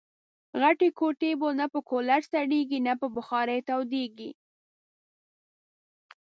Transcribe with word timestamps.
غټي 0.61 0.89
کوټې 0.99 1.31
نه 1.59 1.65
په 1.73 1.79
کولرسړېږي، 1.89 2.79
نه 2.87 2.93
په 2.99 3.07
بخارۍ 3.15 3.59
تودېږي 3.67 4.31